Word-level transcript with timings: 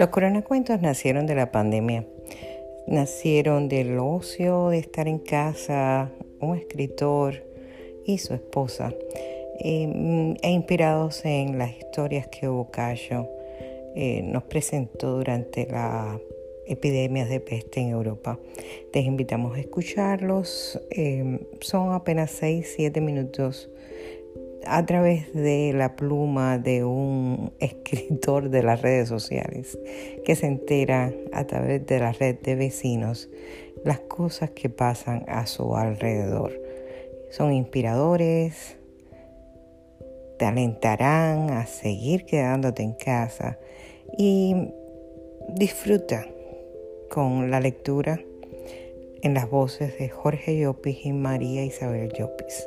Los 0.00 0.08
coronacuentos 0.08 0.80
nacieron 0.80 1.26
de 1.26 1.34
la 1.34 1.52
pandemia, 1.52 2.06
nacieron 2.86 3.68
del 3.68 3.98
ocio 3.98 4.70
de 4.70 4.78
estar 4.78 5.08
en 5.08 5.18
casa, 5.18 6.10
un 6.40 6.56
escritor 6.56 7.44
y 8.06 8.16
su 8.16 8.32
esposa, 8.32 8.94
eh, 9.58 10.36
e 10.40 10.50
inspirados 10.52 11.22
en 11.26 11.58
las 11.58 11.76
historias 11.76 12.28
que 12.28 12.48
Boccaccio 12.48 13.28
eh, 13.94 14.22
nos 14.22 14.44
presentó 14.44 15.18
durante 15.18 15.66
la 15.66 16.18
epidemias 16.66 17.28
de 17.28 17.40
peste 17.40 17.80
en 17.80 17.90
Europa. 17.90 18.38
Te 18.94 19.00
invitamos 19.00 19.54
a 19.54 19.60
escucharlos. 19.60 20.80
Eh, 20.90 21.40
son 21.60 21.92
apenas 21.92 22.40
6-7 22.40 23.02
minutos 23.02 23.68
a 24.66 24.84
través 24.86 25.32
de 25.32 25.72
la 25.74 25.96
pluma 25.96 26.58
de 26.58 26.84
un 26.84 27.52
escritor 27.60 28.50
de 28.50 28.62
las 28.62 28.82
redes 28.82 29.08
sociales 29.08 29.78
que 30.24 30.36
se 30.36 30.46
entera 30.46 31.12
a 31.32 31.46
través 31.46 31.86
de 31.86 31.98
la 31.98 32.12
red 32.12 32.36
de 32.40 32.54
vecinos 32.54 33.28
las 33.84 34.00
cosas 34.00 34.50
que 34.50 34.68
pasan 34.68 35.24
a 35.28 35.46
su 35.46 35.76
alrededor. 35.76 36.52
Son 37.30 37.52
inspiradores, 37.52 38.76
te 40.38 40.44
alentarán 40.44 41.50
a 41.50 41.66
seguir 41.66 42.24
quedándote 42.24 42.82
en 42.82 42.92
casa 42.92 43.58
y 44.18 44.54
disfruta 45.54 46.26
con 47.10 47.50
la 47.50 47.60
lectura 47.60 48.20
en 49.22 49.34
las 49.34 49.50
voces 49.50 49.98
de 49.98 50.08
Jorge 50.08 50.58
Llopis 50.58 51.04
y 51.04 51.12
María 51.12 51.64
Isabel 51.64 52.12
Llopis. 52.12 52.66